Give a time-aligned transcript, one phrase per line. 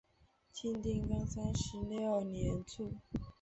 [0.51, 2.91] 晋定公三十六年卒。